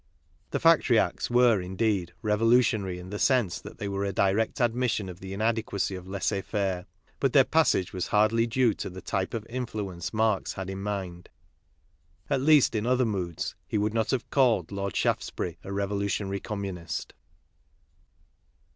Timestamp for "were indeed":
1.29-2.11